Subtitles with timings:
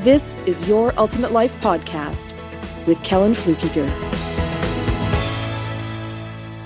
[0.00, 2.34] this is Your Ultimate Life Podcast
[2.86, 3.86] with Kellen Fluckiger.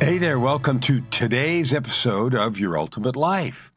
[0.00, 3.72] Hey there, welcome to today's episode of Your Ultimate Life.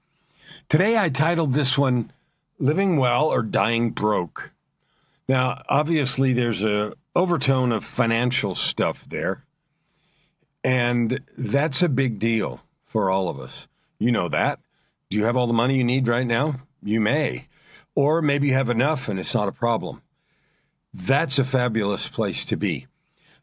[0.70, 2.12] Today I titled this one
[2.59, 4.51] Living Well or Dying Broke.
[5.27, 9.43] Now, obviously there's a overtone of financial stuff there,
[10.63, 13.67] and that's a big deal for all of us.
[13.98, 14.59] You know that.
[15.09, 16.62] Do you have all the money you need right now?
[16.84, 17.46] You may.
[17.97, 20.03] Or maybe you have enough and it's not a problem.
[20.93, 22.85] That's a fabulous place to be.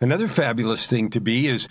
[0.00, 1.66] Another fabulous thing to be is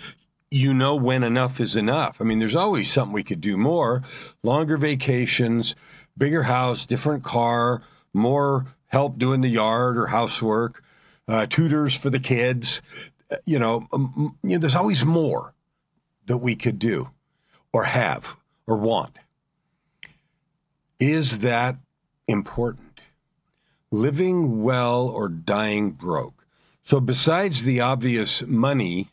[0.52, 2.20] you know when enough is enough.
[2.20, 4.02] I mean, there's always something we could do more
[4.44, 5.78] longer vacations,
[6.18, 10.84] bigger house, different car, more help doing the yard or housework,
[11.30, 12.82] uh, tutors for the kids.
[13.32, 15.54] Uh, you know, um, you know, there's always more
[16.26, 17.12] that we could do
[17.72, 18.36] or have
[18.68, 19.20] or want.
[21.00, 21.78] Is that
[22.28, 23.02] important.
[23.92, 26.46] Living well or dying broke.
[26.84, 29.10] So, besides the obvious money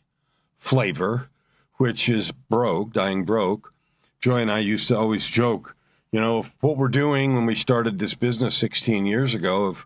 [0.57, 1.29] flavor,
[1.75, 3.73] which is broke, dying broke,
[4.19, 5.75] Joy and I used to always joke,
[6.11, 9.85] you know, what we're doing when we started this business 16 years ago, of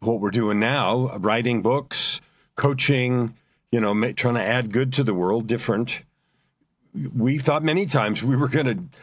[0.00, 2.20] what we're doing now, writing books,
[2.56, 3.34] coaching,
[3.70, 6.02] you know, trying to add good to the world, different.
[6.94, 8.98] We thought many times we were going to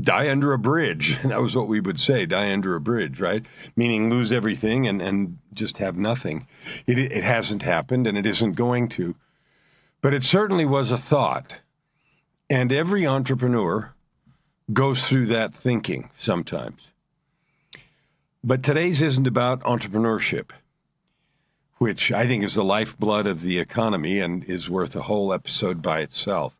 [0.00, 1.18] die under a bridge.
[1.24, 3.44] That was what we would say, die under a bridge, right?
[3.76, 6.46] Meaning lose everything and, and just have nothing.
[6.86, 9.14] It, it hasn't happened and it isn't going to.
[10.00, 11.60] But it certainly was a thought.
[12.48, 13.94] And every entrepreneur
[14.72, 16.88] goes through that thinking sometimes.
[18.42, 20.50] But today's isn't about entrepreneurship,
[21.76, 25.82] which I think is the lifeblood of the economy and is worth a whole episode
[25.82, 26.56] by itself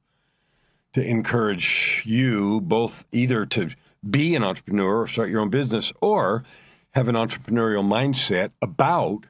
[0.93, 3.71] to encourage you both either to
[4.09, 6.45] be an entrepreneur or start your own business or
[6.93, 9.27] have an entrepreneurial mindset about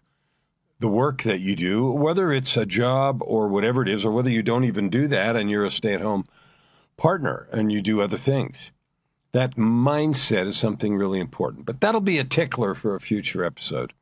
[0.79, 4.31] the work that you do, whether it's a job or whatever it is, or whether
[4.31, 6.25] you don't even do that and you're a stay at home
[6.97, 8.71] partner and you do other things.
[9.33, 13.93] That mindset is something really important, but that'll be a tickler for a future episode.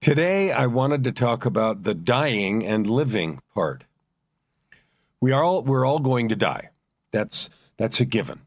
[0.00, 3.84] Today, I wanted to talk about the dying and living part
[5.20, 6.70] we are all we're all going to die.
[7.10, 8.40] That's that's a given.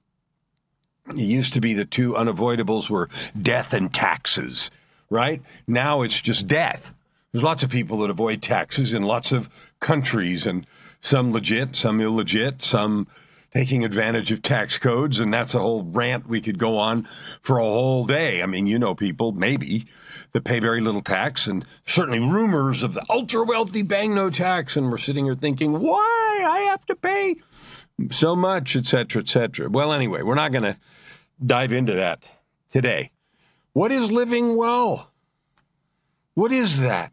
[1.09, 3.09] It used to be the two unavoidables were
[3.39, 4.71] death and taxes,
[5.09, 5.41] right?
[5.67, 6.93] Now it's just death.
[7.31, 9.49] There's lots of people that avoid taxes in lots of
[9.79, 10.67] countries, and
[10.99, 13.07] some legit, some illegit, some
[13.53, 17.07] taking advantage of tax codes, and that's a whole rant we could go on
[17.41, 18.41] for a whole day.
[18.41, 19.85] I mean, you know, people maybe
[20.31, 24.77] that pay very little tax, and certainly rumors of the ultra wealthy paying no tax,
[24.77, 27.35] and we're sitting here thinking, why I have to pay
[28.09, 29.69] so much, et cetera, et cetera.
[29.69, 30.77] Well, anyway, we're not going to
[31.45, 32.29] dive into that
[32.71, 33.11] today.
[33.73, 35.11] What is living well?
[36.33, 37.11] What is that?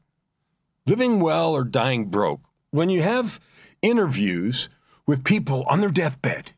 [0.86, 2.40] Living well or dying broke?
[2.70, 3.40] When you have
[3.82, 4.68] interviews
[5.08, 6.52] with people on their deathbed,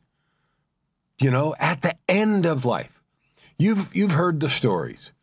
[1.21, 3.01] you know, at the end of life.
[3.57, 5.13] You've, you've heard the stories.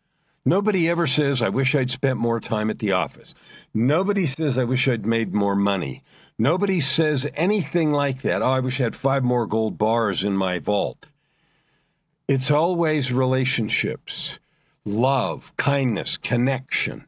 [0.47, 3.35] Nobody ever says, I wish I'd spent more time at the office.
[3.75, 6.03] Nobody says, I wish I'd made more money.
[6.39, 8.41] Nobody says anything like that.
[8.41, 11.09] Oh, I wish I had five more gold bars in my vault.
[12.29, 14.39] It's always relationships,
[14.87, 17.05] love, kindness, connection.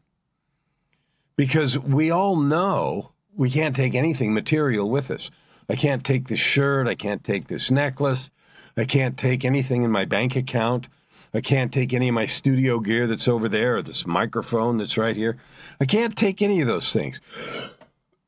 [1.35, 5.31] Because we all know we can't take anything material with us.
[5.71, 6.89] I can't take this shirt.
[6.89, 8.29] I can't take this necklace.
[8.77, 10.89] I can't take anything in my bank account.
[11.33, 14.99] I can't take any of my studio gear that's over there or this microphone that's
[14.99, 15.37] right here.
[15.81, 17.21] I can't take any of those things.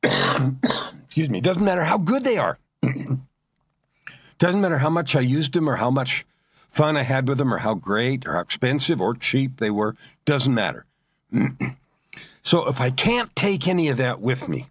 [0.03, 1.39] Excuse me.
[1.39, 2.59] It doesn't matter how good they are.
[4.37, 6.25] doesn't matter how much I used them or how much
[6.69, 9.97] fun I had with them or how great or how expensive or cheap they were.
[10.23, 10.85] Doesn't matter.
[12.41, 14.67] so if I can't take any of that with me,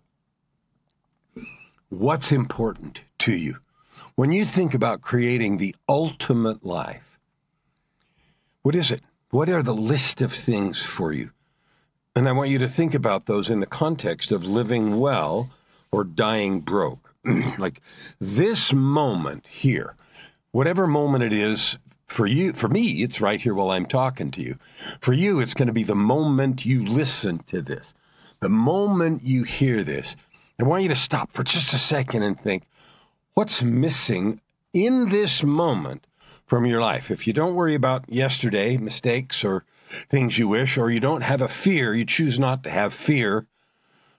[1.93, 3.59] what's important to you.
[4.15, 7.19] When you think about creating the ultimate life,
[8.63, 9.03] what is it?
[9.31, 11.31] What are the list of things for you?
[12.17, 15.51] And I want you to think about those in the context of living well
[15.91, 17.15] or dying broke.
[17.59, 17.81] like
[18.19, 19.95] this moment here,
[20.51, 24.43] whatever moment it is for you, for me, it's right here while I'm talking to
[24.43, 24.57] you.
[25.01, 27.93] For you, it's going to be the moment you listen to this
[28.41, 30.17] the moment you hear this,
[30.63, 32.63] I want you to stop for just a second and think,
[33.35, 34.41] what's missing
[34.73, 36.07] in this moment
[36.47, 37.11] from your life?
[37.11, 39.65] If you don't worry about yesterday, mistakes, or
[40.09, 43.49] things you wish, or you don't have a fear, you choose not to have fear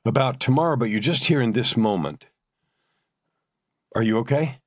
[0.03, 2.25] about tomorrow, but you're just here in this moment.
[3.95, 4.59] Are you okay?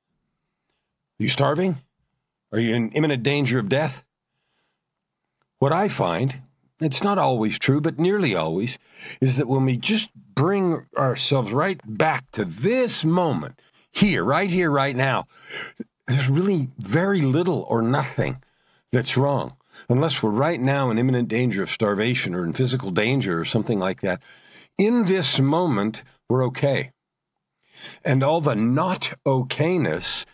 [1.19, 1.77] Are you starving?
[2.51, 4.03] Are you in imminent danger of death?
[5.59, 6.41] What I find,
[6.79, 8.77] it's not always true, but nearly always,
[9.19, 13.59] is that when we just bring ourselves right back to this moment,
[13.91, 15.25] here, right here, right now,
[16.07, 18.41] there's really very little or nothing
[18.91, 19.55] that's wrong.
[19.89, 23.79] Unless we're right now in imminent danger of starvation or in physical danger or something
[23.79, 24.21] like that.
[24.77, 26.91] In this moment, we're okay.
[28.03, 30.25] And all the not okayness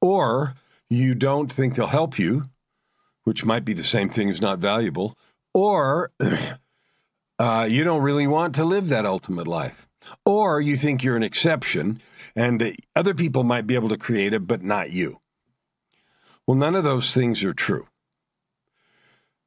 [0.02, 0.56] or
[0.90, 2.46] you don't think they'll help you,
[3.24, 5.18] which might be the same thing as not valuable,
[5.54, 6.12] or
[7.40, 9.88] uh, you don't really want to live that ultimate life,
[10.26, 12.02] or you think you're an exception
[12.40, 15.20] and other people might be able to create it, but not you.
[16.48, 17.90] Well, none of those things are true.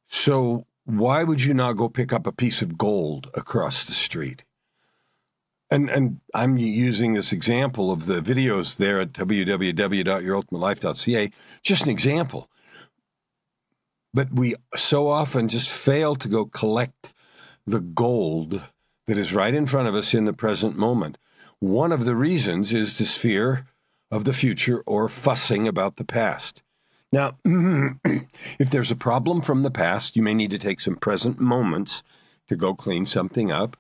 [0.09, 4.45] So, why would you not go pick up a piece of gold across the street?
[5.71, 12.51] And, and I'm using this example of the videos there at www.yourultimatelife.ca, just an example.
[14.13, 17.15] But we so often just fail to go collect
[17.67, 18.61] the gold
[19.07, 21.17] that is right in front of us in the present moment.
[21.63, 23.69] One of the reasons is this fear
[24.11, 26.61] of the future or fussing about the past.
[27.13, 31.39] Now, if there's a problem from the past, you may need to take some present
[31.39, 32.03] moments
[32.49, 33.77] to go clean something up.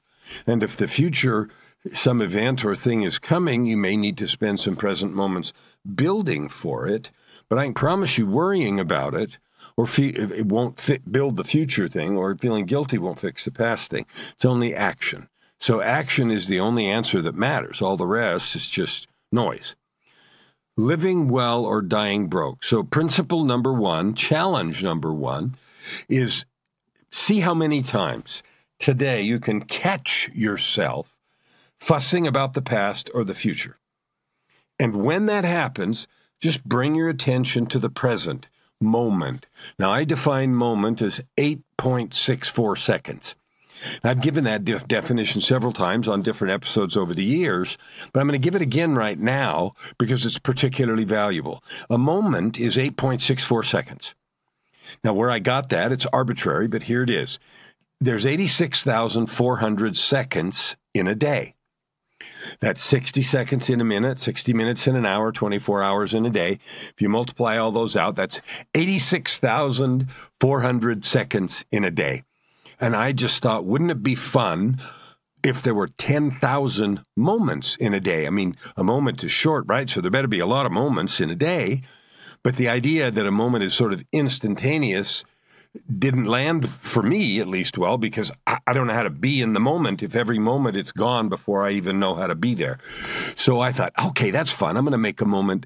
[0.46, 1.49] And if the future,
[1.93, 5.52] some event or thing is coming, you may need to spend some present moments
[5.93, 7.11] building for it.
[7.49, 9.38] But I can promise you, worrying about it
[9.76, 13.50] or fe- it won't fit, build the future thing, or feeling guilty won't fix the
[13.50, 14.06] past thing.
[14.35, 15.28] It's only action.
[15.62, 17.81] So action is the only answer that matters.
[17.81, 19.76] All the rest is just noise.
[20.76, 22.64] Living well or dying broke.
[22.64, 25.55] So, principle number one, challenge number one
[26.09, 26.47] is
[27.12, 28.42] see how many times
[28.81, 31.14] today you can catch yourself
[31.78, 33.78] fussing about the past or the future.
[34.81, 36.09] And when that happens,
[36.40, 38.49] just bring your attention to the present
[38.81, 39.47] moment.
[39.78, 43.37] Now, I define moment as 8.64 seconds.
[44.05, 47.79] I've given that def- definition several times on different episodes over the years,
[48.12, 51.62] but I'm going to give it again right now because it's particularly valuable.
[51.91, 54.15] A moment is 8.64 seconds.
[55.03, 57.39] Now, where I got that, it's arbitrary, but here it is.
[58.01, 61.55] There's 86,400 seconds in a day.
[62.61, 66.31] That's 60 seconds in a minute, 60 minutes in an hour, 24 hours in a
[66.31, 66.59] day.
[66.91, 68.43] If you multiply all those out, that's
[68.75, 72.25] 86,400 seconds in a day.
[72.83, 74.79] And I just thought, wouldn't it be fun
[75.45, 78.27] if there were 10,000 moments in a day?
[78.27, 79.89] I mean, a moment is short, right?
[79.89, 81.83] So there better be a lot of moments in a day.
[82.43, 85.25] But the idea that a moment is sort of instantaneous
[85.97, 89.41] didn't land for me at least well because I, I, don't know how to be
[89.41, 92.55] in the moment if every moment it's gone before I even know how to be
[92.55, 92.79] there.
[93.37, 94.77] So I thought, okay, that's fun.
[94.77, 95.65] I'm going to make a moment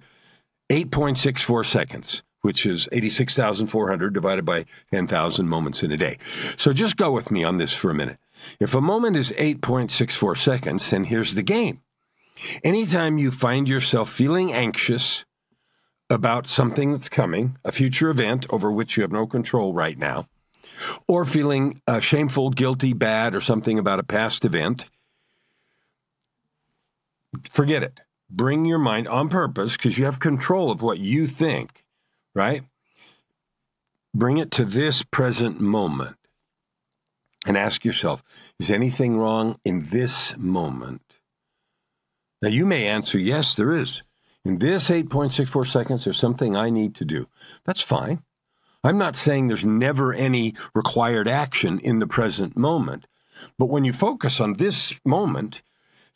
[0.70, 6.16] 8.64 seconds which is 86,400 divided by 10,000 moments in a day.
[6.56, 8.18] So just go with me on this for a minute.
[8.60, 11.80] If a moment is 8.64 seconds, then here's the game.
[12.62, 15.24] Anytime you find yourself feeling anxious
[16.08, 20.28] about something that's coming, a future event over which you have no control right now,
[21.08, 24.84] or feeling uh, shameful, guilty, bad, or something about a past event,
[27.50, 28.02] forget it.
[28.30, 31.82] Bring your mind on purpose because you have control of what you think,
[32.36, 32.62] right?
[34.14, 36.16] Bring it to this present moment
[37.46, 38.22] and ask yourself
[38.60, 41.02] is anything wrong in this moment?
[42.42, 44.02] Now, you may answer yes, there is.
[44.44, 47.26] In this 8.64 seconds, there's something I need to do.
[47.64, 48.22] That's fine.
[48.84, 53.06] I'm not saying there's never any required action in the present moment.
[53.58, 55.62] But when you focus on this moment,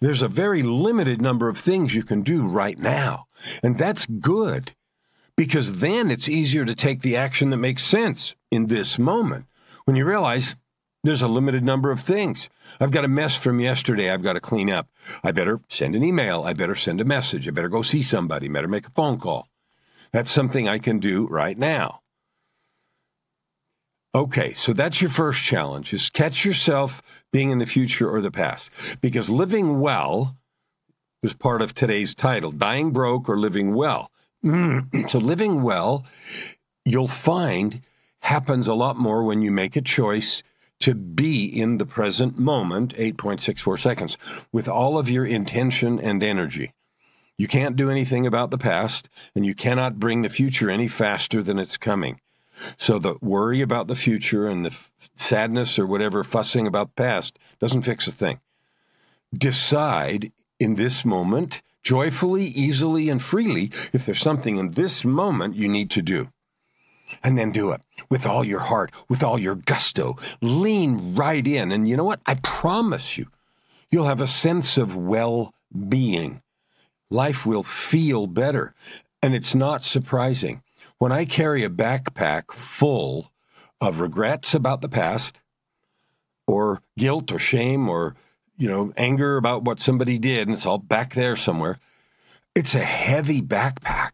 [0.00, 3.26] there's a very limited number of things you can do right now.
[3.62, 4.74] And that's good
[5.40, 9.46] because then it's easier to take the action that makes sense in this moment.
[9.86, 10.54] When you realize
[11.02, 12.50] there's a limited number of things.
[12.78, 14.88] I've got a mess from yesterday I've got to clean up.
[15.24, 16.42] I better send an email.
[16.42, 17.48] I better send a message.
[17.48, 18.50] I better go see somebody.
[18.50, 19.48] I better make a phone call.
[20.12, 22.02] That's something I can do right now.
[24.14, 27.00] Okay, so that's your first challenge is catch yourself
[27.32, 28.68] being in the future or the past.
[29.00, 30.36] Because living well
[31.22, 34.10] was part of today's title, dying broke or living well.
[34.44, 35.08] Mm.
[35.08, 36.04] so living well,
[36.84, 37.82] you'll find
[38.20, 40.42] happens a lot more when you make a choice
[40.80, 44.18] to be in the present moment, 8.64 seconds,
[44.50, 46.72] with all of your intention and energy.
[47.36, 51.42] You can't do anything about the past, and you cannot bring the future any faster
[51.42, 52.20] than it's coming.
[52.76, 57.02] So the worry about the future and the f- sadness or whatever fussing about the
[57.02, 58.40] past doesn't fix a thing.
[59.32, 65.68] Decide in this moment, joyfully, easily, and freely, if there's something in this moment you
[65.68, 66.28] need to do.
[67.22, 70.16] And then do it with all your heart, with all your gusto.
[70.40, 71.72] Lean right in.
[71.72, 72.20] And you know what?
[72.24, 73.26] I promise you,
[73.90, 75.52] you'll have a sense of well
[75.88, 76.42] being.
[77.10, 78.74] Life will feel better.
[79.22, 80.62] And it's not surprising
[80.98, 83.32] when I carry a backpack full
[83.80, 85.40] of regrets about the past,
[86.46, 88.14] or guilt or shame or
[88.60, 91.78] you know anger about what somebody did, and it's all back there somewhere,
[92.54, 94.10] it's a heavy backpack.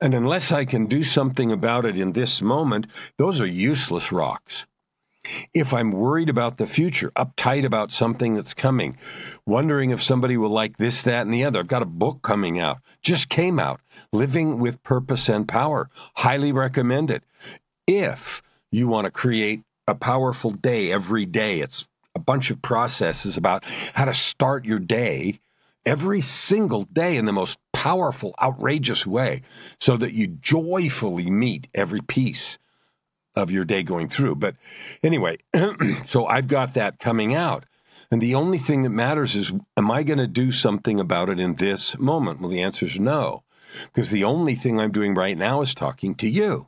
[0.00, 4.66] And unless I can do something about it in this moment, those are useless rocks.
[5.54, 8.96] If I'm worried about the future, uptight about something that's coming,
[9.46, 12.58] wondering if somebody will like this, that, and the other, I've got a book coming
[12.58, 13.80] out, just came out,
[14.12, 15.90] Living with Purpose and Power.
[16.16, 17.24] Highly recommend it.
[17.86, 21.88] If you want to create a powerful day every day, it's
[22.18, 25.38] a bunch of processes about how to start your day
[25.86, 29.42] every single day in the most powerful, outrageous way
[29.78, 32.58] so that you joyfully meet every piece
[33.36, 34.34] of your day going through.
[34.34, 34.56] But
[35.02, 35.38] anyway,
[36.06, 37.64] so I've got that coming out.
[38.10, 41.38] And the only thing that matters is, am I going to do something about it
[41.38, 42.40] in this moment?
[42.40, 43.44] Well, the answer is no,
[43.84, 46.67] because the only thing I'm doing right now is talking to you.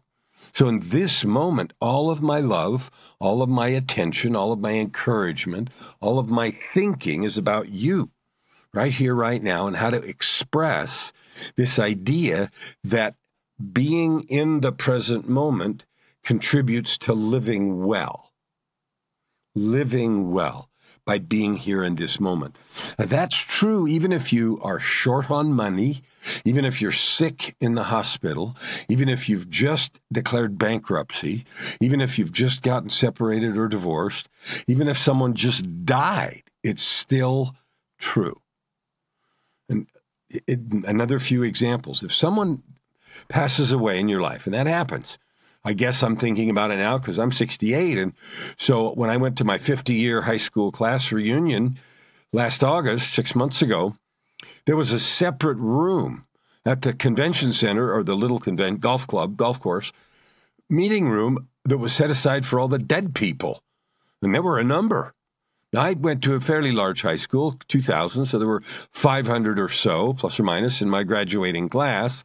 [0.53, 4.73] So in this moment, all of my love, all of my attention, all of my
[4.73, 8.11] encouragement, all of my thinking is about you
[8.73, 11.13] right here, right now, and how to express
[11.57, 12.51] this idea
[12.85, 13.17] that
[13.73, 15.85] being in the present moment
[16.25, 18.33] contributes to living well.
[19.55, 20.70] Living well
[21.05, 22.57] by being here in this moment.
[22.99, 26.03] Now, that's true even if you are short on money,
[26.45, 28.57] even if you're sick in the hospital,
[28.89, 31.45] even if you've just declared bankruptcy,
[31.81, 34.29] even if you've just gotten separated or divorced,
[34.67, 37.55] even if someone just died, it's still
[37.99, 38.41] true.
[39.69, 39.87] And
[40.29, 42.03] it, another few examples.
[42.03, 42.63] If someone
[43.29, 45.19] passes away in your life, and that happens,
[45.65, 47.99] I guess I'm thinking about it now because I'm 68.
[47.99, 48.13] And
[48.57, 51.79] so when I went to my 50 year high school class reunion
[52.33, 53.95] last August, six months ago,
[54.67, 56.25] there was a separate room
[56.65, 59.93] at the convention center or the little convent golf club, golf course,
[60.69, 63.63] meeting room that was set aside for all the dead people.
[64.23, 65.15] And there were a number.
[65.73, 69.69] Now, I went to a fairly large high school, 2,000, so there were 500 or
[69.69, 72.25] so, plus or minus, in my graduating class.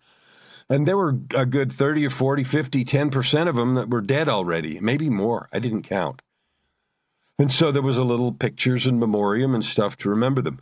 [0.70, 4.28] And there were a good 30 or 40, 50, 10% of them that were dead
[4.28, 5.48] already, maybe more.
[5.54, 6.22] I didn't count.
[7.38, 10.60] And so there was a little pictures and memoriam and stuff to remember them.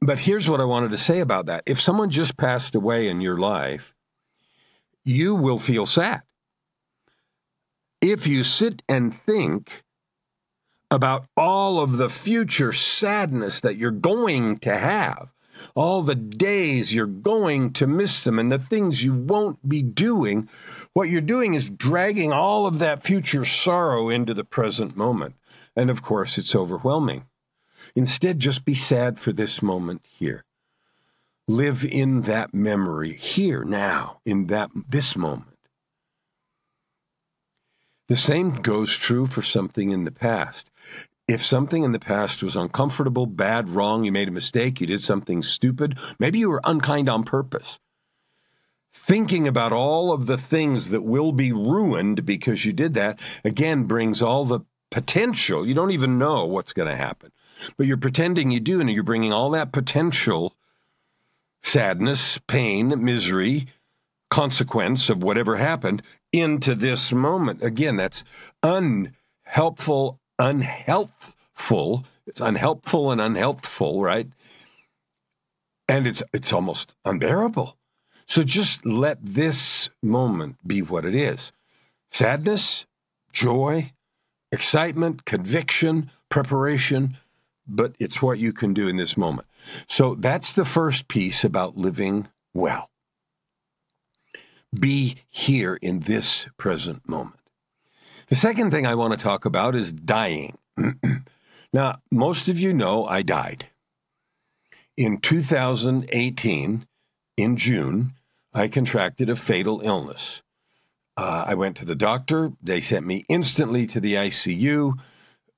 [0.00, 1.62] But here's what I wanted to say about that.
[1.66, 3.94] If someone just passed away in your life,
[5.04, 6.22] you will feel sad.
[8.00, 9.84] If you sit and think
[10.90, 15.28] about all of the future sadness that you're going to have,
[15.74, 20.48] all the days you're going to miss them and the things you won't be doing,
[20.92, 25.34] what you're doing is dragging all of that future sorrow into the present moment.
[25.76, 27.26] And of course, it's overwhelming.
[27.94, 30.44] Instead, just be sad for this moment here.
[31.48, 35.58] Live in that memory here, now, in that this moment.
[38.08, 40.70] The same goes true for something in the past.
[41.30, 45.00] If something in the past was uncomfortable, bad, wrong, you made a mistake, you did
[45.00, 47.78] something stupid, maybe you were unkind on purpose.
[48.92, 53.84] Thinking about all of the things that will be ruined because you did that, again,
[53.84, 55.64] brings all the potential.
[55.64, 57.30] You don't even know what's going to happen,
[57.76, 60.56] but you're pretending you do, and you're bringing all that potential
[61.62, 63.68] sadness, pain, misery,
[64.30, 67.62] consequence of whatever happened into this moment.
[67.62, 68.24] Again, that's
[68.64, 72.04] unhelpful, unhealthful.
[72.26, 74.28] It's unhelpful and unhealthful, right?
[75.88, 77.76] And it's it's almost unbearable.
[78.26, 81.52] So just let this moment be what it is.
[82.12, 82.86] Sadness,
[83.32, 83.92] joy,
[84.52, 87.16] excitement, conviction, preparation,
[87.66, 89.48] but it's what you can do in this moment.
[89.88, 92.90] So that's the first piece about living well.
[94.72, 97.39] Be here in this present moment.
[98.30, 100.56] The second thing I want to talk about is dying.
[101.72, 103.66] now, most of you know I died.
[104.96, 106.86] In 2018,
[107.36, 108.12] in June,
[108.54, 110.42] I contracted a fatal illness.
[111.16, 112.52] Uh, I went to the doctor.
[112.62, 114.96] They sent me instantly to the ICU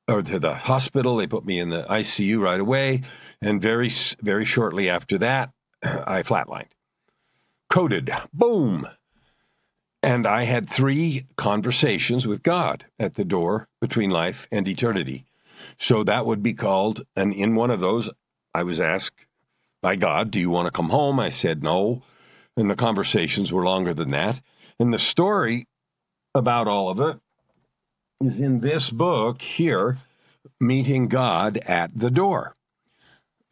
[0.09, 1.19] or to the hospital.
[1.19, 3.02] They put me in the ICU right away.
[3.43, 3.91] And very,
[4.23, 5.50] very shortly after that,
[5.83, 6.71] I flatlined.
[7.69, 8.11] Coded.
[8.33, 8.87] Boom.
[10.02, 15.26] And I had three conversations with God at the door between life and eternity.
[15.78, 18.11] So that would be called, and in one of those,
[18.52, 19.26] I was asked
[19.80, 21.21] by God, Do you want to come home?
[21.21, 22.02] I said no.
[22.56, 24.40] And the conversations were longer than that.
[24.78, 25.66] And the story
[26.35, 27.21] about all of it
[28.21, 29.99] is in this book here,
[30.61, 32.56] Meeting God at the Door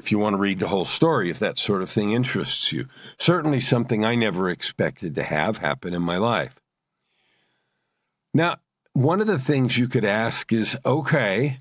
[0.01, 2.87] if you want to read the whole story, if that sort of thing interests you.
[3.19, 6.59] Certainly something I never expected to have happen in my life.
[8.33, 8.57] Now,
[8.95, 11.59] one of the things you could ask is okay,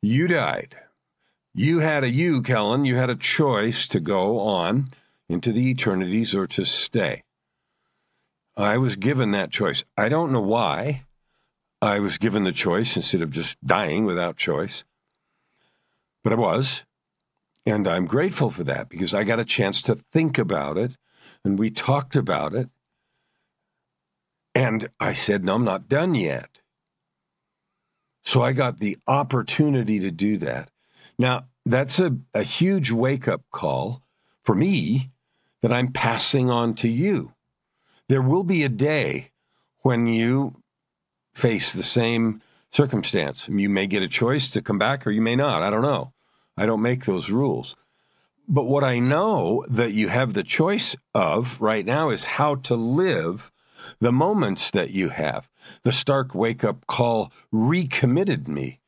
[0.00, 0.76] you died.
[1.54, 4.88] You had a you, Kellen, you had a choice to go on
[5.28, 7.24] into the eternities or to stay.
[8.56, 9.84] I was given that choice.
[9.96, 11.04] I don't know why
[11.82, 14.84] I was given the choice instead of just dying without choice,
[16.24, 16.84] but I was.
[17.64, 20.96] And I'm grateful for that because I got a chance to think about it
[21.44, 22.68] and we talked about it.
[24.54, 26.60] And I said, No, I'm not done yet.
[28.24, 30.70] So I got the opportunity to do that.
[31.18, 34.02] Now, that's a, a huge wake up call
[34.44, 35.10] for me
[35.60, 37.32] that I'm passing on to you.
[38.08, 39.30] There will be a day
[39.80, 40.56] when you
[41.34, 43.48] face the same circumstance.
[43.48, 45.62] You may get a choice to come back or you may not.
[45.62, 46.12] I don't know.
[46.56, 47.76] I don't make those rules.
[48.48, 52.74] But what I know that you have the choice of right now is how to
[52.74, 53.50] live
[54.00, 55.48] the moments that you have.
[55.82, 58.80] The stark wake up call recommitted me.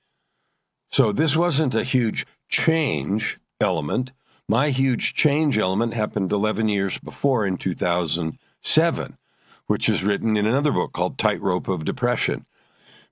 [0.90, 4.12] So this wasn't a huge change element.
[4.48, 9.18] My huge change element happened 11 years before in 2007,
[9.66, 12.46] which is written in another book called Tightrope of Depression.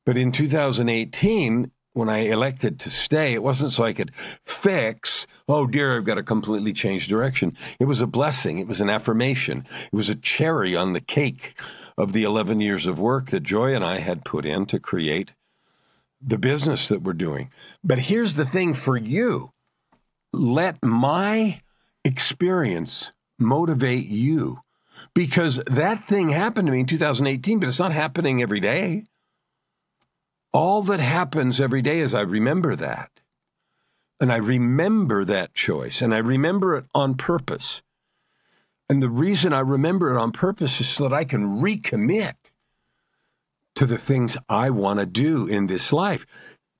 [0.04, 4.12] But in 2018, when I elected to stay, it wasn't so I could
[4.44, 7.52] fix, oh dear, I've got to completely change direction.
[7.78, 8.58] It was a blessing.
[8.58, 9.66] It was an affirmation.
[9.92, 11.58] It was a cherry on the cake
[11.98, 15.32] of the 11 years of work that Joy and I had put in to create
[16.20, 17.50] the business that we're doing.
[17.84, 19.52] But here's the thing for you
[20.32, 21.60] let my
[22.04, 24.60] experience motivate you
[25.14, 29.04] because that thing happened to me in 2018, but it's not happening every day
[30.52, 33.10] all that happens every day is I remember that.
[34.20, 37.82] And I remember that choice and I remember it on purpose.
[38.88, 42.34] And the reason I remember it on purpose is so that I can recommit
[43.74, 46.26] to the things I want to do in this life.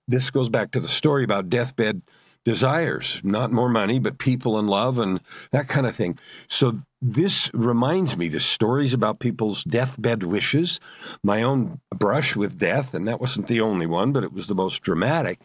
[0.07, 2.03] This goes back to the story about deathbed
[2.45, 6.19] desires, not more money, but people and love and that kind of thing.
[6.49, 10.81] So this reminds me the stories about people's deathbed wishes,
[11.23, 14.55] my own brush with death, and that wasn't the only one, but it was the
[14.55, 15.41] most dramatic.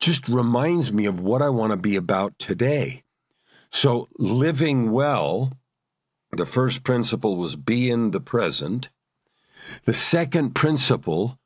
[0.00, 3.02] Just reminds me of what I want to be about today.
[3.70, 5.52] So living well,
[6.32, 8.88] the first principle was be in the present.
[9.84, 11.38] The second principle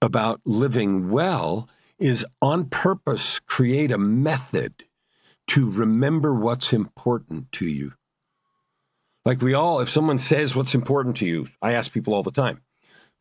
[0.00, 1.68] about living well
[2.00, 4.84] is on purpose create a method
[5.48, 7.92] to remember what's important to you.
[9.24, 12.30] Like we all, if someone says what's important to you, I ask people all the
[12.30, 12.62] time,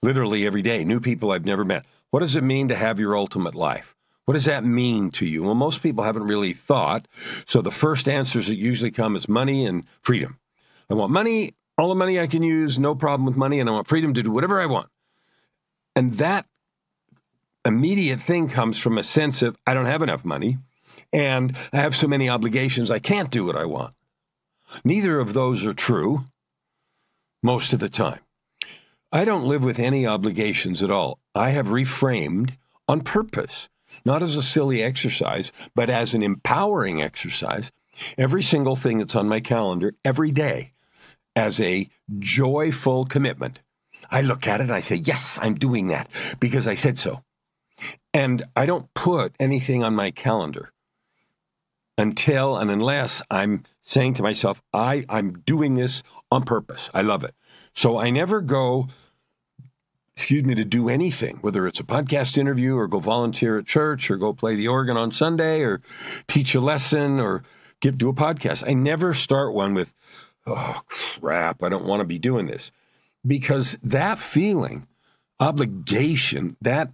[0.01, 3.17] literally every day, new people I've never met, what does it mean to have your
[3.17, 3.95] ultimate life?
[4.25, 5.43] What does that mean to you?
[5.43, 7.07] Well, most people haven't really thought.
[7.45, 10.39] So the first answers that usually come is money and freedom.
[10.89, 13.73] I want money, all the money I can use, no problem with money, and I
[13.73, 14.89] want freedom to do whatever I want.
[15.95, 16.45] And that
[17.69, 20.57] immediate thing comes from a sense of I don't have enough money
[21.13, 23.93] and I have so many obligations I can't do what I want.
[24.83, 26.25] Neither of those are true
[27.43, 28.19] most of the time.
[29.11, 31.19] I don't live with any obligations at all.
[31.35, 33.69] I have reframed on purpose,
[34.03, 37.71] not as a silly exercise, but as an empowering exercise.
[38.17, 40.73] Every single thing that's on my calendar every day
[41.35, 43.61] as a joyful commitment.
[44.09, 47.23] I look at it and I say, Yes, I'm doing that because I said so.
[48.13, 50.71] And I don't put anything on my calendar
[51.97, 56.89] until and unless I'm saying to myself, I, I'm doing this on purpose.
[56.93, 57.35] I love it.
[57.73, 58.87] So I never go,
[60.15, 64.09] excuse me, to do anything, whether it's a podcast interview or go volunteer at church
[64.09, 65.81] or go play the organ on Sunday or
[66.27, 67.43] teach a lesson or
[67.81, 68.67] get do a podcast.
[68.67, 69.93] I never start one with,
[70.47, 72.71] oh crap, I don't want to be doing this.
[73.27, 74.87] Because that feeling,
[75.39, 76.91] obligation, that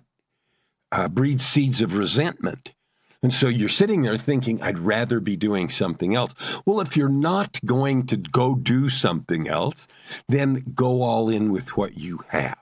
[0.91, 2.73] uh, breeds seeds of resentment.
[3.21, 6.35] And so you're sitting there thinking, I'd rather be doing something else.
[6.65, 9.87] Well, if you're not going to go do something else,
[10.27, 12.59] then go all in with what you have.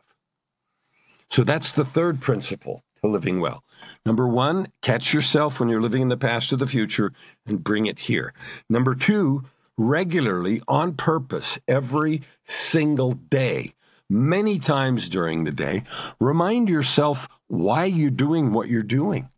[1.30, 3.64] So that's the third principle to living well.
[4.06, 7.12] Number one, catch yourself when you're living in the past or the future
[7.46, 8.34] and bring it here.
[8.70, 9.44] Number two,
[9.78, 13.74] regularly on purpose every single day
[14.10, 15.84] many times during the day.
[16.20, 19.30] Remind yourself why you're doing what you're doing.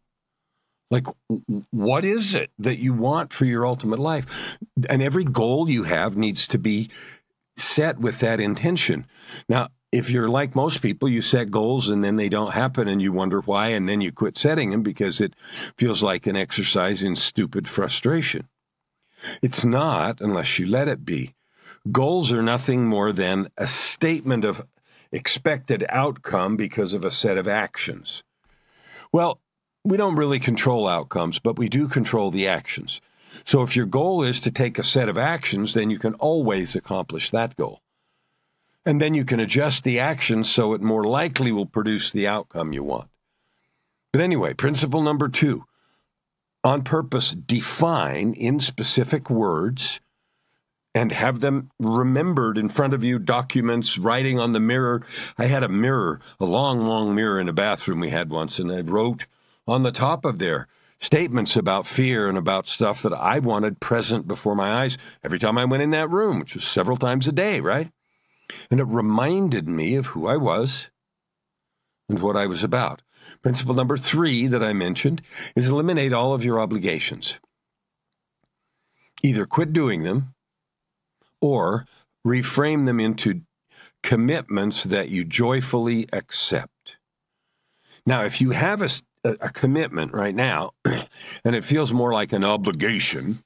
[0.89, 1.07] Like,
[1.71, 4.25] what is it that you want for your ultimate life?
[4.89, 6.89] And every goal you have needs to be
[7.57, 9.05] set with that intention.
[9.49, 13.01] Now, if you're like most people, you set goals and then they don't happen and
[13.01, 15.33] you wonder why, and then you quit setting them because it
[15.77, 18.47] feels like an exercise in stupid frustration.
[19.41, 21.33] It's not unless you let it be.
[21.91, 24.65] Goals are nothing more than a statement of
[25.15, 28.23] expected outcome because of a set of actions.
[29.11, 29.39] Well,
[29.83, 33.01] we don't really control outcomes, but we do control the actions.
[33.43, 36.75] So if your goal is to take a set of actions, then you can always
[36.75, 37.81] accomplish that goal.
[38.85, 42.73] And then you can adjust the actions so it more likely will produce the outcome
[42.73, 43.09] you want.
[44.11, 45.65] But anyway, principle number two
[46.63, 50.01] on purpose, define in specific words
[50.95, 55.05] and have them remembered in front of you, documents, writing on the mirror.
[55.37, 58.71] I had a mirror, a long, long mirror in a bathroom we had once, and
[58.71, 59.25] I wrote
[59.67, 64.25] on the top of there statements about fear and about stuff that I wanted present
[64.25, 67.33] before my eyes every time I went in that room, which was several times a
[67.33, 67.91] day, right?
[68.71, 70.89] And it reminded me of who I was
[72.07, 73.01] and what I was about.
[73.41, 75.21] Principle number three that I mentioned
[75.57, 77.39] is eliminate all of your obligations.
[79.21, 80.34] Either quit doing them
[81.45, 81.85] or
[82.25, 83.41] reframe them into
[84.01, 86.95] commitments that you joyfully accept.
[88.03, 88.89] Now, if you have a,
[89.23, 93.43] a commitment right now and it feels more like an obligation,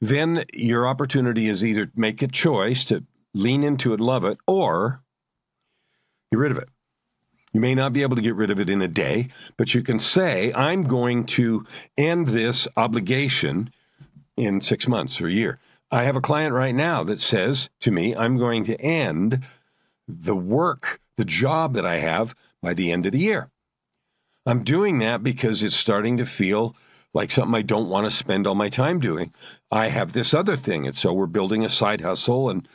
[0.00, 5.00] then your opportunity is either make a choice to lean into it, love it, or
[6.32, 6.68] get rid of it.
[7.52, 9.82] You may not be able to get rid of it in a day, but you
[9.82, 11.64] can say, I'm going to
[11.96, 13.72] end this obligation
[14.36, 15.60] in six months or a year.
[15.94, 19.44] I have a client right now that says to me, I'm going to end
[20.08, 23.52] the work, the job that I have by the end of the year.
[24.44, 26.74] I'm doing that because it's starting to feel
[27.14, 29.32] like something I don't want to spend all my time doing.
[29.70, 30.84] I have this other thing.
[30.84, 32.66] And so we're building a side hustle and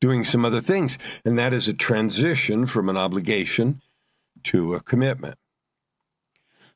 [0.00, 0.98] doing some other things.
[1.24, 3.82] And that is a transition from an obligation
[4.44, 5.36] to a commitment.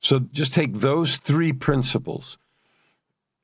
[0.01, 2.39] So just take those three principles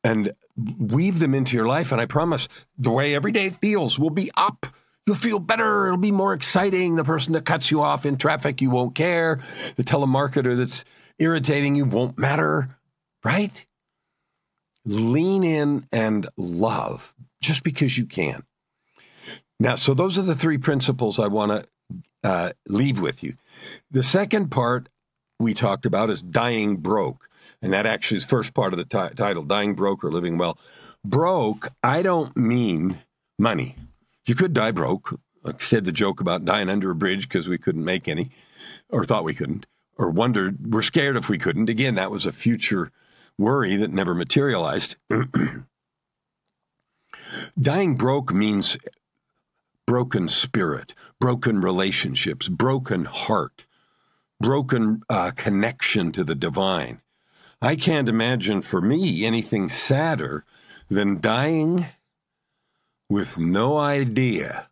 [0.05, 1.93] and weave them into your life.
[1.93, 4.67] And I promise the way every day feels will be up.
[5.07, 5.87] You'll feel better.
[5.87, 6.97] It'll be more exciting.
[6.97, 9.41] The person that cuts you off in traffic, you won't care.
[9.77, 10.85] The telemarketer that's
[11.19, 12.69] irritating you won't matter,
[13.25, 13.65] right?
[14.85, 18.43] Lean in and love just because you can.
[19.61, 21.67] Now, so those are the three principles I want to
[22.23, 23.35] uh, leave with you.
[23.91, 24.89] The second part
[25.39, 27.28] we talked about is dying broke.
[27.61, 30.59] And that actually is first part of the t- title, Dying Broke or Living Well.
[31.05, 32.99] Broke, I don't mean
[33.39, 33.77] money.
[34.27, 35.19] You could die broke.
[35.45, 38.31] I said the joke about dying under a bridge because we couldn't make any,
[38.91, 39.67] or thought we couldn't,
[39.97, 41.69] or wondered, we're scared if we couldn't.
[41.69, 42.91] Again, that was a future
[43.39, 44.97] worry that never materialized.
[47.61, 48.77] Dying broke means
[49.87, 53.65] broken spirit, broken relationships, broken heart,
[54.41, 57.01] broken uh, connection to the divine.
[57.61, 60.45] I can't imagine for me anything sadder
[60.89, 61.87] than dying
[63.09, 64.69] with no idea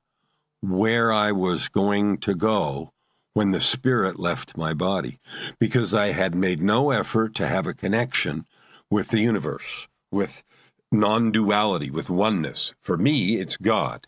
[0.61, 2.93] where I was going to go
[3.35, 5.19] when the spirit left my body
[5.59, 8.47] because I had made no effort to have a connection
[8.89, 10.45] with the universe, with
[10.93, 12.73] non duality, with oneness.
[12.81, 14.07] For me, it's God.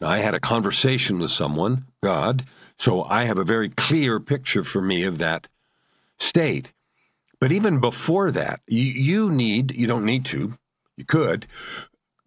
[0.00, 2.44] Now, I had a conversation with someone, God,
[2.78, 5.48] so I have a very clear picture for me of that
[6.18, 6.72] state.
[7.40, 10.58] But even before that, you, you need, you don't need to,
[10.96, 11.46] you could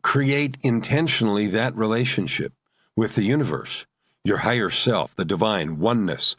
[0.02, 2.54] create intentionally that relationship
[2.96, 3.86] with the universe,
[4.24, 6.36] your higher self, the divine, oneness,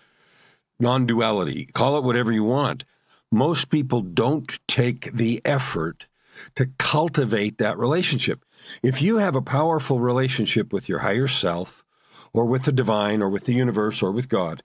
[0.78, 2.84] non duality, call it whatever you want.
[3.32, 6.06] Most people don't take the effort
[6.54, 8.44] to cultivate that relationship.
[8.82, 11.84] If you have a powerful relationship with your higher self,
[12.32, 14.62] or with the divine, or with the universe, or with God,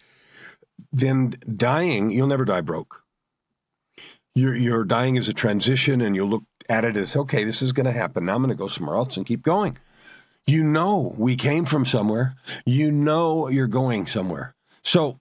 [0.92, 3.05] then dying, you'll never die broke.
[4.36, 7.72] You're, you're dying as a transition, and you'll look at it as, okay, this is
[7.72, 8.26] going to happen.
[8.26, 9.78] Now I'm going to go somewhere else and keep going.
[10.46, 12.36] You know, we came from somewhere.
[12.66, 14.54] You know, you're going somewhere.
[14.82, 15.20] So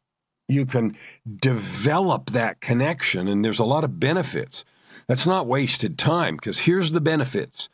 [0.49, 0.97] you can
[1.37, 4.65] develop that connection, and there's a lot of benefits.
[5.07, 7.69] That's not wasted time because here's the benefits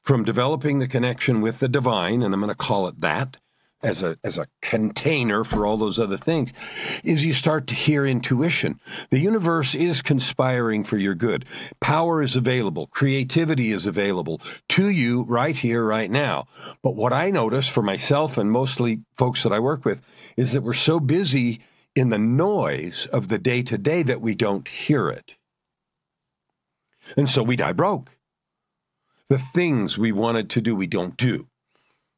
[0.00, 3.36] from developing the connection with the divine, and I'm going to call it that
[3.82, 6.52] as a as a container for all those other things
[7.02, 8.80] is you start to hear intuition.
[9.10, 11.44] The universe is conspiring for your good.
[11.80, 12.86] Power is available.
[12.86, 14.40] Creativity is available
[14.70, 16.46] to you right here right now.
[16.82, 20.02] But what i notice for myself and mostly folks that i work with
[20.36, 21.60] is that we're so busy
[21.94, 25.32] in the noise of the day to day that we don't hear it.
[27.16, 28.10] And so we die broke.
[29.28, 31.48] The things we wanted to do we don't do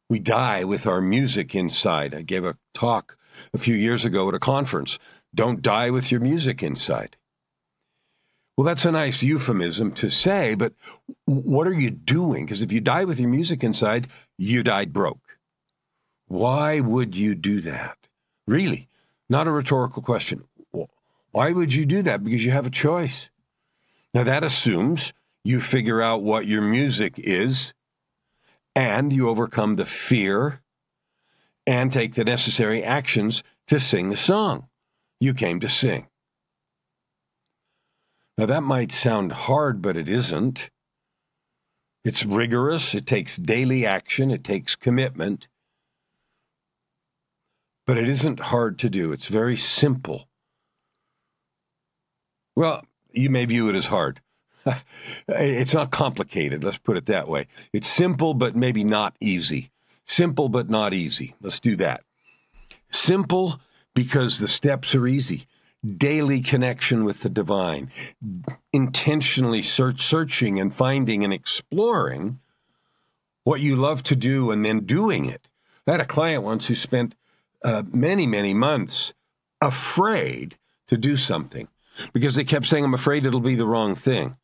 [0.09, 2.15] we die with our music inside.
[2.15, 3.17] I gave a talk
[3.53, 4.99] a few years ago at a conference.
[5.35, 7.17] Don't die with your music inside.
[8.57, 10.75] Well, that's a nice euphemism to say, but
[11.25, 12.45] what are you doing?
[12.45, 14.07] Because if you die with your music inside,
[14.39, 15.39] you died broke.
[16.29, 17.99] Why would you do that?
[18.47, 18.89] Really,
[19.29, 20.45] not a rhetorical question.
[21.33, 22.23] Why would you do that?
[22.23, 23.29] Because you have a choice.
[24.13, 25.13] Now, that assumes
[25.43, 27.74] you figure out what your music is
[28.75, 30.61] and you overcome the fear
[31.67, 34.69] and take the necessary actions to sing the song
[35.21, 36.07] you came to sing.
[38.37, 40.71] Now, that might sound hard, but it isn't.
[42.05, 45.49] It's rigorous, it takes daily action, it takes commitment,
[47.87, 49.13] but it isn't hard to do.
[49.13, 50.29] It's very simple.
[52.55, 54.21] Well, you may view it as hard.
[55.29, 57.47] it's not complicated, let's put it that way.
[57.73, 59.71] It's simple, but maybe not easy.
[60.05, 61.35] Simple, but not easy.
[61.41, 62.03] Let's do that.
[62.91, 63.61] Simple
[63.95, 65.47] because the steps are easy.
[65.97, 67.91] Daily connection with the divine,
[68.73, 72.41] intentionally search, searching and finding and exploring
[73.45, 75.49] what you love to do and then doing it.
[75.87, 77.15] I had a client once who spent
[77.63, 79.13] uh, many, many months
[79.61, 81.69] afraid to do something
[82.13, 84.37] because they kept saying, I'm afraid it'll be the wrong thing.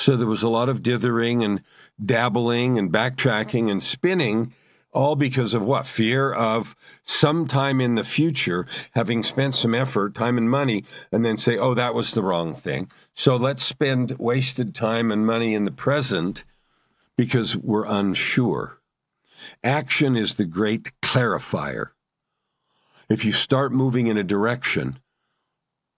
[0.00, 1.62] So there was a lot of dithering and
[2.02, 4.54] dabbling and backtracking and spinning,
[4.92, 5.86] all because of what?
[5.86, 11.36] Fear of sometime in the future having spent some effort, time, and money, and then
[11.36, 12.90] say, oh, that was the wrong thing.
[13.12, 16.44] So let's spend wasted time and money in the present
[17.18, 18.78] because we're unsure.
[19.62, 21.88] Action is the great clarifier.
[23.10, 24.98] If you start moving in a direction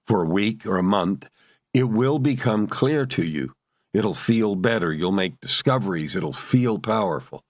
[0.08, 1.28] for a week or a month,
[1.72, 3.54] it will become clear to you
[3.92, 4.92] It'll feel better.
[4.92, 6.16] You'll make discoveries.
[6.16, 7.44] It'll feel powerful.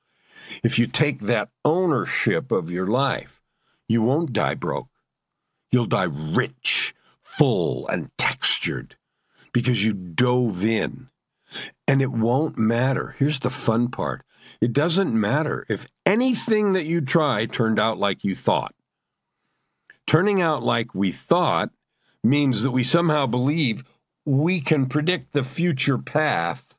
[0.62, 3.40] If you take that ownership of your life,
[3.88, 4.88] you won't die broke.
[5.70, 8.96] You'll die rich, full, and textured
[9.52, 11.08] because you dove in.
[11.86, 13.14] And it won't matter.
[13.18, 14.22] Here's the fun part
[14.60, 18.74] it doesn't matter if anything that you try turned out like you thought.
[20.06, 21.70] Turning out like we thought
[22.24, 23.84] means that we somehow believe
[24.24, 26.74] we can predict the future path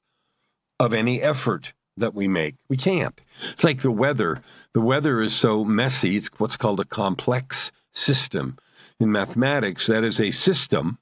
[0.79, 2.55] of any effort that we make.
[2.69, 3.21] We can't.
[3.51, 4.41] It's like the weather.
[4.73, 8.57] The weather is so messy, it's what's called a complex system.
[8.99, 10.97] In mathematics, that is a system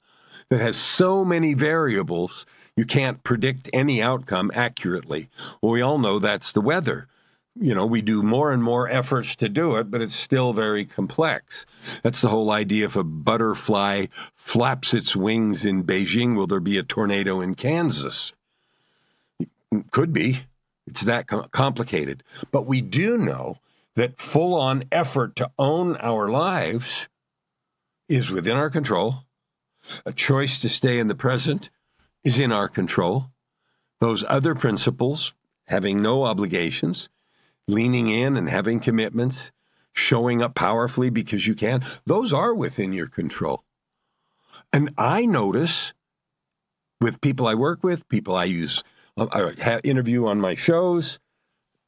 [0.50, 2.44] that has so many variables,
[2.76, 5.28] you can't predict any outcome accurately.
[5.60, 7.08] Well, we all know that's the weather
[7.54, 10.84] you know, we do more and more efforts to do it, but it's still very
[10.84, 11.66] complex.
[12.02, 12.86] That's the whole idea.
[12.86, 18.32] If a butterfly flaps its wings in Beijing, will there be a tornado in Kansas?
[19.90, 20.44] Could be.
[20.86, 22.22] It's that complicated.
[22.50, 23.58] But we do know
[23.94, 27.08] that full on effort to own our lives
[28.08, 29.24] is within our control.
[30.06, 31.70] A choice to stay in the present
[32.24, 33.26] is in our control.
[34.00, 35.34] Those other principles,
[35.66, 37.08] having no obligations,
[37.72, 39.50] leaning in and having commitments,
[39.92, 43.64] showing up powerfully because you can, those are within your control.
[44.72, 45.92] And I notice
[47.00, 48.84] with people I work with, people I use,
[49.16, 51.18] I interview on my shows,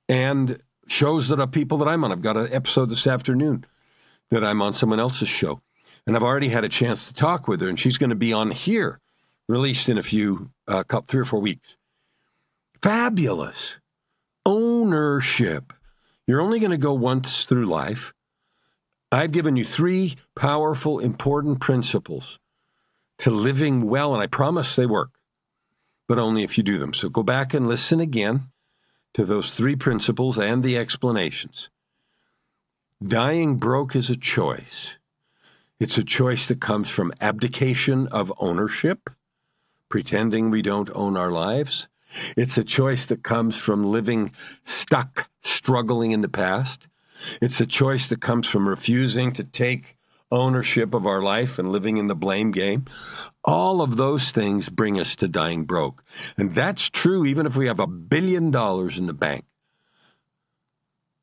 [0.08, 2.12] and shows that are people that I'm on.
[2.12, 3.64] I've got an episode this afternoon
[4.30, 5.60] that I'm on someone else's show.
[6.06, 8.32] And I've already had a chance to talk with her, and she's going to be
[8.32, 9.00] on here,
[9.48, 11.76] released in a few, uh, three or four weeks.
[12.82, 13.78] Fabulous.
[14.46, 15.72] Ownership.
[16.26, 18.14] You're only going to go once through life.
[19.12, 22.38] I've given you three powerful, important principles
[23.18, 25.10] to living well, and I promise they work,
[26.08, 26.92] but only if you do them.
[26.92, 28.50] So go back and listen again
[29.14, 31.70] to those three principles and the explanations.
[33.02, 34.96] Dying broke is a choice.
[35.78, 39.10] It's a choice that comes from abdication of ownership,
[39.88, 41.88] pretending we don't own our lives.
[42.36, 44.32] It's a choice that comes from living
[44.64, 46.88] stuck, struggling in the past.
[47.40, 49.96] It's a choice that comes from refusing to take
[50.30, 52.84] ownership of our life and living in the blame game.
[53.44, 56.02] All of those things bring us to dying broke.
[56.36, 59.44] And that's true even if we have a billion dollars in the bank.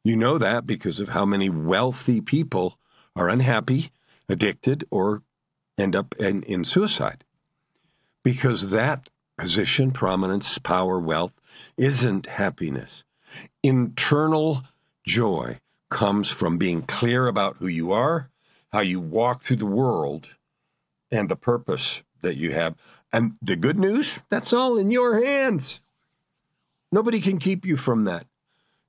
[0.04, 2.80] You know that because of how many wealthy people
[3.16, 3.92] are unhappy,
[4.28, 5.22] addicted, or
[5.78, 7.24] end up in, in suicide.
[8.24, 9.10] Because that
[9.42, 11.34] position, prominence, power, wealth
[11.76, 13.04] isn't happiness.
[13.64, 14.64] Internal
[15.04, 18.30] joy comes from being clear about who you are,
[18.72, 20.28] how you walk through the world,
[21.10, 22.76] and the purpose that you have.
[23.12, 25.80] And the good news, that's all in your hands.
[26.92, 28.28] Nobody can keep you from that.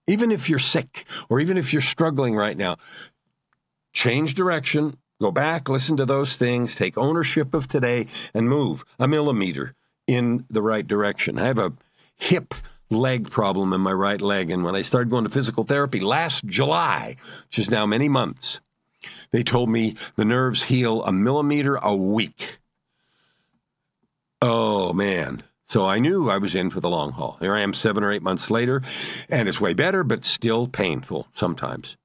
[0.07, 2.77] Even if you're sick or even if you're struggling right now,
[3.95, 9.09] change direction, go back, listen to those things, take ownership of today, and move a
[9.09, 9.75] millimeter
[10.13, 11.39] in the right direction.
[11.39, 11.73] I have a
[12.17, 12.55] hip
[12.91, 14.51] leg problem in my right leg.
[14.51, 17.17] And when I started going to physical therapy last July,
[17.49, 18.61] which is now many months,
[19.31, 22.61] they told me the nerves heal a millimeter a week.
[24.41, 25.43] Oh, man.
[25.69, 27.39] So I knew I was in for the long haul.
[27.41, 28.83] Here I am seven or eight months later,
[29.31, 31.97] and it's way better, but still painful sometimes.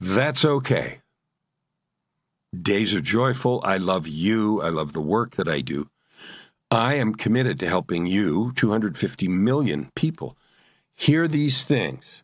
[0.00, 1.00] That's okay.
[2.58, 3.60] Days are joyful.
[3.64, 4.62] I love you.
[4.62, 5.88] I love the work that I do.
[6.72, 10.38] I am committed to helping you, 250 million people,
[10.94, 12.22] hear these things,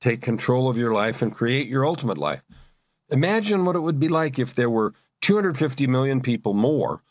[0.00, 2.42] take control of your life, and create your ultimate life.
[3.08, 7.04] Imagine what it would be like if there were 250 million people more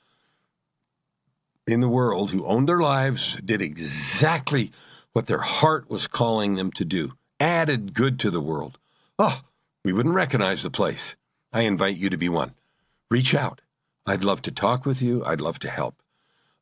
[1.66, 4.74] in the world who owned their lives, did exactly
[5.14, 8.78] what their heart was calling them to do, added good to the world.
[9.18, 9.40] Oh,
[9.86, 11.16] we wouldn't recognize the place.
[11.54, 12.56] I invite you to be one.
[13.10, 13.62] Reach out.
[14.06, 15.24] I'd love to talk with you.
[15.24, 16.02] I'd love to help.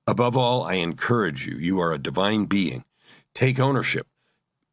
[0.07, 1.55] Above all, I encourage you.
[1.55, 2.83] You are a divine being.
[3.33, 4.05] Take ownership.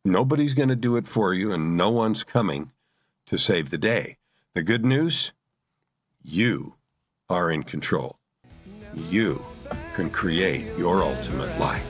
[0.04, 2.70] Nobody's going to do it for you, and no one's coming
[3.26, 4.18] to save the day.
[4.54, 5.32] The good news
[6.22, 6.74] you
[7.30, 8.18] are in control.
[8.94, 9.42] You
[9.94, 11.86] can create your ultimate life.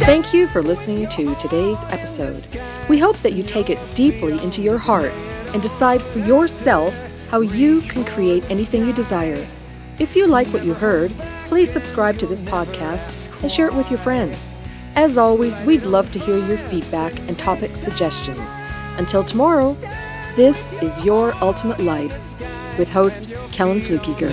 [0.00, 2.48] Thank you for listening to today's episode.
[2.88, 5.12] We hope that you take it deeply into your heart
[5.52, 6.94] and decide for yourself
[7.28, 9.46] how you can create anything you desire.
[9.98, 11.12] If you like what you heard,
[11.48, 14.48] please subscribe to this podcast and share it with your friends.
[14.96, 18.50] As always, we'd love to hear your feedback and topic suggestions.
[18.98, 19.74] Until tomorrow,
[20.36, 22.34] this is Your Ultimate Life
[22.78, 24.30] with host Kellen Fluckiger.